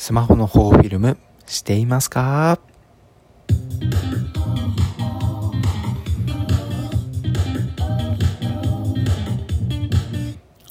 [0.00, 2.60] スマホの保護フィルムしていますか？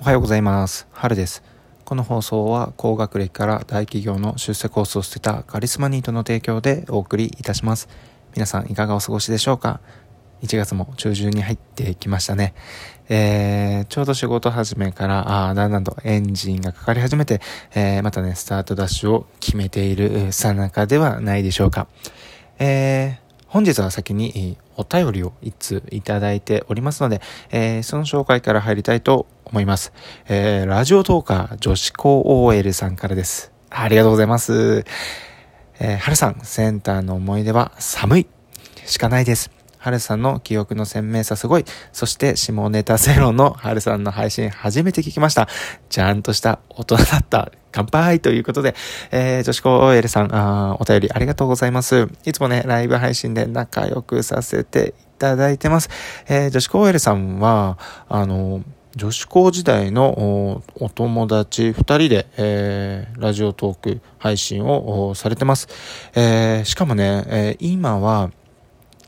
[0.00, 0.88] おはようございます。
[0.90, 1.42] 春です。
[1.84, 7.90] この放送は高学歴から大企業の出世コースを捨てたカリスマニートの提供でお送りいたします。
[8.34, 9.80] 皆さんいかがお過ごしでしょうか？
[10.42, 12.54] 1月も中旬に入ってきましたね。
[13.08, 17.40] えー、ちょうど仕事始めから、あだんだんとエンジンがかかり始めて、
[17.74, 21.88] えー、またね、スタートダッシュを決めているさなかではないでしょうか。
[22.60, 27.20] えー、本日は先にお便りを一通いただいておりますので、
[27.50, 29.92] えー、その紹介から入りたいと思います。
[30.28, 33.50] えー、ラジオトーカー女子高 OL さんからです。
[33.70, 34.84] ありがとうございます。
[35.80, 38.26] えー、春さん、センターの思い出は寒い
[38.86, 39.59] しかないです。
[39.80, 41.64] はるさんの記憶の鮮明さすごい。
[41.92, 45.48] そして下ネタゼロのはるさんの配信初めて聞きました。
[45.88, 47.50] ちゃんとした大人だった。
[47.72, 48.74] 乾杯ということで、
[49.10, 52.08] えー、女子高 OL さんあ、お便りありがとうございます。
[52.26, 55.88] いつもね、ライブ配信で仲良くさせていただいてます。
[56.28, 57.78] えー、女子高 OL さんは、
[58.08, 58.62] あの、
[58.96, 65.68] 女子高時代のお友達二人で、えー、ラジオトーク配信をされてます。
[66.14, 68.30] えー、しかもね、えー、今は、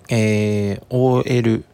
[0.09, 1.65] えー、OL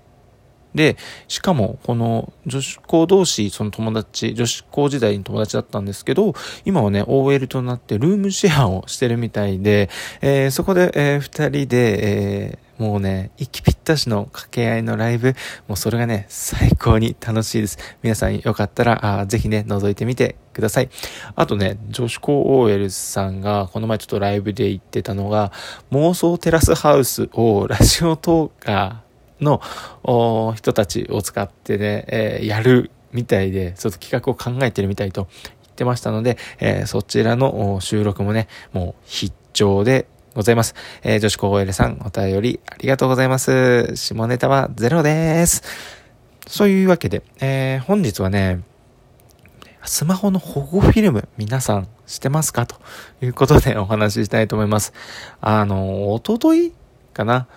[0.74, 6.34] で、しかも、この女子校同士、その友達、女子校時代に友達だったんですけど、
[6.64, 9.88] 今はね、OL となってルームシェアをしてるみたいで、
[10.20, 15.34] えー、そこで、えー、二人で、えー、もうね、息ぴったしの掛け合いのライブ、
[15.66, 17.78] もうそれがね、最高に楽しいです。
[18.02, 20.90] 皆さんよかったら、あぜひね、覗いてみてください。
[21.34, 25.52] あとね、女子高 OL さんが、この前ちょっとライブで言ってたのが、
[25.90, 29.08] 妄想テラスハウスをラジオトーカー、
[29.40, 29.60] の
[30.56, 35.28] 人たちを使ってね、えー、やるみたいで、ちょっと企画を考えてるみたいと
[35.62, 40.06] 言ってましたので、えー、そちらの収録もね、もう必聴で
[40.38, 40.76] ございます。
[41.02, 43.96] えー、女子高 OL さん、お便りありがとうございます。
[43.96, 45.64] 下ネタはゼロです。
[46.46, 48.62] そういうわけで、えー、本日はね、
[49.84, 52.66] スマホの保護フィルム、皆さんしてますか？
[52.66, 52.76] と
[53.20, 54.92] いうことでお話ししたいと思います。
[55.40, 56.72] あの、おととい
[57.12, 57.48] かな？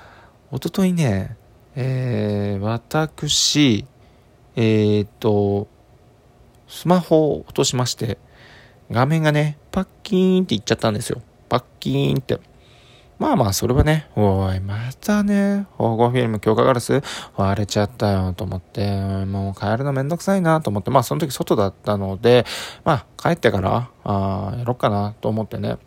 [0.50, 1.38] おとといね、
[1.76, 3.86] えー、私、
[4.56, 5.68] えー、っと、
[6.68, 8.18] スマホを落としまして、
[8.90, 11.22] 画面がね、パッキーンっていっちゃったんですよ。
[11.48, 12.40] パッキーンって。
[13.22, 17.04] まあまあ、それはね、おい、またね、保護フィルム強化ガラス？
[17.38, 22.48] 割れちゃったよと思って、もう帰るのめんどくさいなと思って、まあその時外だったので、
[22.84, 25.78] まあ帰ってから、あやろっかなと思ってね、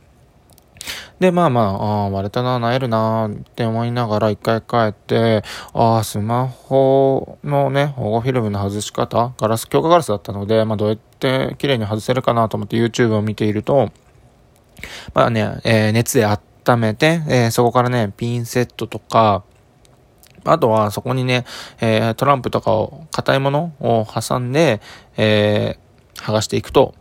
[1.19, 5.43] で、まあまあ、あ割れたな、なえるなって思いながら一回帰って、
[5.73, 13.91] ああ、スマホのね、保護フィルムの外し方、ガラス、強化ガラスだったので、まあどうやって綺麗に外せるかなと思って YouTube を見ていると、
[15.15, 19.45] まあね、えー、熱であって温めて、えー、そこからね、ピンセットとか、
[20.45, 21.45] あとはそこにね、
[21.81, 24.81] えー、トランプとかを、硬いものを挟んで、
[25.17, 26.95] えー、剥がしていくと、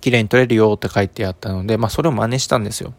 [0.00, 2.92] 綺麗に撮れるよって書いてあったので、まあそれを真似したんですよ。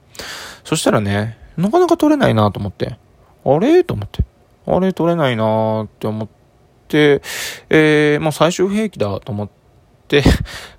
[0.64, 2.98] そしたらね、なかなか撮れないなと思って。
[3.46, 3.84] あれ？
[3.84, 4.26] と思って。
[4.66, 4.92] あれ？
[4.92, 6.28] 撮れないなって思っ
[6.88, 7.22] て、
[7.70, 9.50] えー、まあ最終兵器だと思っ
[10.08, 10.24] て、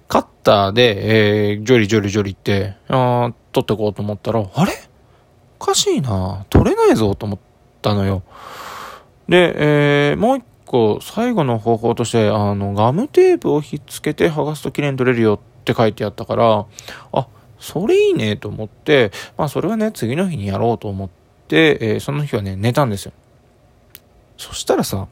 [0.09, 3.31] カッターで、えー、ジョリジョリジョリって、あ
[3.65, 4.73] 撮ってこうと思ったら、あれ？
[5.61, 7.39] おかしいな撮れないぞと思っ
[7.83, 8.23] たのよ。
[9.29, 16.65] で、えー、もう一個、最後の方法として、あの、ガムテープをひっつけて剥がすと綺麗に撮れるよってって書いてあったから、
[17.11, 17.27] あ、
[17.59, 21.09] それいいねと思って、まあそれはね、次の日にやろうと思っ
[21.49, 23.13] て、えー、その日はね、寝たんですよ。
[24.39, 25.09] そしたらさ、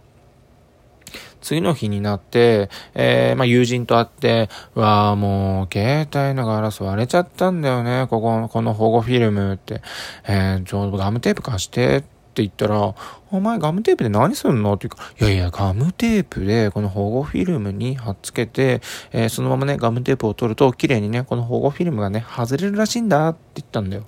[1.45, 9.83] 次の日になって、えー、まあ、友人と会って、わあ、もう、携帯のガラス割れちゃったんだよね、ここ、この保護フィルムって。
[10.27, 12.95] えー、ちょうどガムテープ貸してってって言ったら、
[13.31, 14.75] お前ガムテープで何すんの？
[14.75, 18.81] って言うか、いやいや、ガムテープでこの保護フィルムに貼っつけて、
[19.13, 24.07] えー、そのままね、ガムテープを取ると綺麗にね、この保護フィルムがね、外れるらしいんだって言ったんだよ。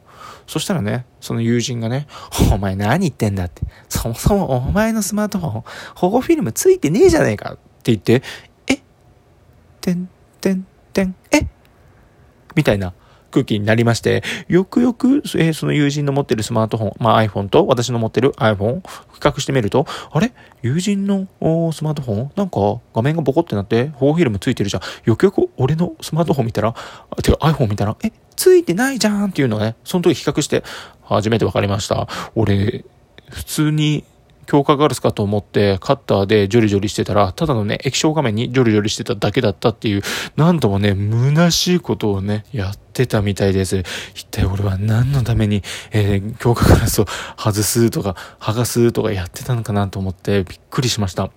[0.48, 2.08] そしたらね、その友人がね、
[2.52, 3.62] お前何言ってんだって。
[3.88, 5.64] そもそもお前のスマートフォン、
[5.94, 8.22] 保護フィルムついてねえじゃねえかって言って、
[8.66, 8.80] え？
[9.80, 10.08] てん
[10.40, 11.46] てんてん、え？
[12.56, 12.92] みたいな。
[13.36, 20.32] 空気になりまして、よくよく、えー、その友人の持ってるスマートフォン、まあ iPhone と私の持ってる iPhone、比較してみると、あれ？
[20.62, 21.26] 友人の
[21.72, 22.32] スマートフォン？
[22.34, 24.82] なんか画面がボコってなって、フォーフィルムついてるじゃん。
[25.04, 26.74] よくよく俺のスマートフォン見たら、
[27.22, 30.64] てか iPhone 見たら、え、ついてないじゃんっていうのがね、その時比較して
[31.02, 32.08] 初めて分かりました。
[32.34, 32.86] 俺、
[33.28, 34.04] 普通に
[34.46, 40.02] 強化ガラスかと思ってカッターでジョリジョリしてたら、ただのね、液晶画面にジョリジョリしてただけだったっていう、
[40.36, 43.82] なんともね、虚しいことをね、やってたみたいです。
[44.14, 47.06] 一体俺は何のために、えー、強化ガラスを
[47.36, 51.30] 外すとか、剥がすとかやってたのかなと思ってびっくりしました。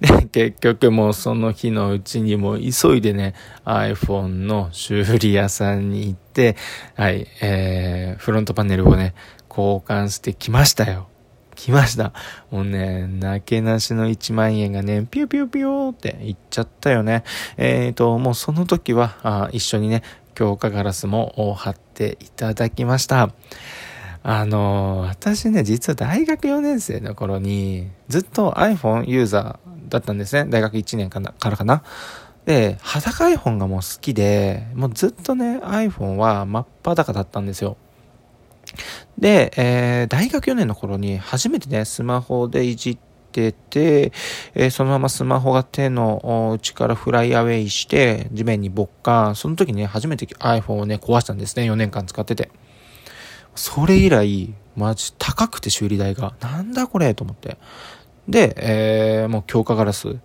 [0.00, 3.34] で、結局もうその日のうちにも急いでね、
[3.64, 6.56] iPhone の修理屋さんに行って、
[6.94, 9.14] はい、えー、フロントパネルをね、
[9.48, 11.08] 交換してきましたよ。
[11.58, 12.12] 来ました。
[12.52, 17.24] もうね、なけなしの1万円がね、ピューピューピューっていっちゃったよね。
[17.56, 23.30] えっ、ー、と、もうその時はあ一緒にね、強化ガラスも貼っていただきました。
[24.22, 30.48] あの私ね、実は大学4年生の頃に、ずっと iPhone ユーザーだったんですね。
[30.48, 31.82] 大学1年からかな。
[32.46, 37.76] で、裸 iPhone がもう好きで、もうずっとね、iPhone は真っ裸だったんですよ。
[39.18, 42.98] で、えー、大学4年の頃に初めてね、スマホでいじっ
[43.32, 44.12] てて、
[44.54, 49.34] えー、そのままスマホが手の内からフライアウェイして、地面に没下。
[49.34, 51.70] その時ね、初めて iPhone をね、壊したんですね。
[51.70, 52.50] 4年間使ってて。
[53.56, 56.34] それ以来、マジ高くて修理代が。
[56.40, 57.58] なんだこれと思って。
[58.28, 60.16] で、えー、もう強化ガラス、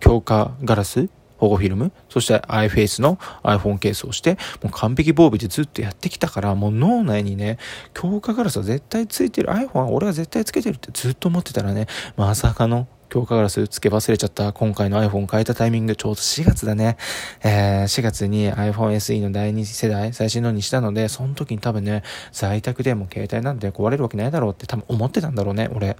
[0.00, 1.08] 強化ガラス
[1.38, 7.58] 保護フィルム、そして iFace の iPhone ケースをして、もう完璧防備でずっとやってきたから、もう脳内にね、
[7.94, 11.86] 強化ガラスは絶対ついてる、iPhone は俺は絶対つけてるってずっと思ってたらね、
[12.16, 16.96] まさかの強化ガラスつけ忘れちゃった今回の iPhone 変えたタイミングちょうど4月だね。
[17.42, 22.02] えー、4月に iPhone SE の第2世代最新のにしたので、その時に多分ね、
[22.32, 25.96] 在宅でも携帯なんて壊れるわけないだろうって多分思ってたんだろうね、俺。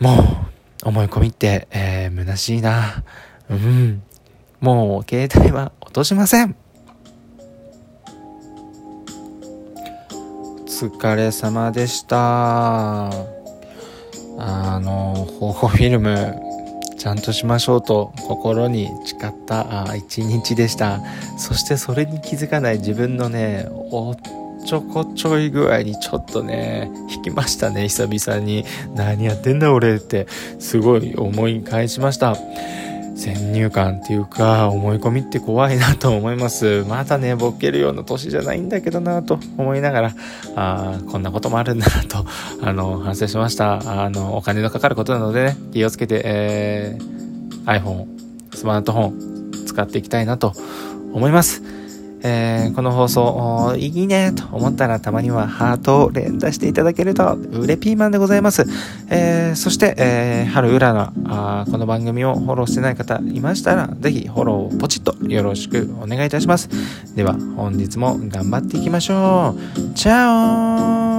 [0.00, 0.14] も
[0.84, 3.04] う、思い込みって、えー、虚しいな。
[3.50, 4.02] うん。
[4.60, 6.56] もう携帯は落としません。
[10.50, 13.08] お疲れ様でした。
[14.40, 16.40] あの、保護フィルム、
[16.98, 21.00] ちゃんとしましょうと心に誓った一日でした。
[21.36, 24.16] そしてそれに気づかない自分のね、おっ
[24.66, 28.64] ちょこちょい具合にちょっとね、引きましたね、久々に。
[28.94, 30.26] 何やってんだ俺って、
[30.58, 32.36] すごい思い返しました。
[33.18, 36.84] 先入観っていうか思い込みって怖いなと思います。
[36.88, 40.14] まだねボケるような年じゃないんだけどなと思いながら
[40.54, 42.24] あこんなこともあるんだなと
[42.62, 44.04] あの反省しました。
[44.04, 48.06] あのお金のかかることなのでね気をつけて、えー、iPhone
[48.54, 50.52] スマートフォン使っていきたいなと
[51.12, 51.87] 思います。
[52.22, 58.64] えー、この放送、いいねと思ったらたまにはハートを連打していただけると、うれピーマンでございます。
[59.08, 66.68] えー、そして、えー、春うらのあこの番組をフォローしてない方いましたら、ぜひフォローをポチッとよろしくお願いいたします。
[67.14, 69.94] では、本日も頑張っていきましょう。
[69.94, 71.17] チャオ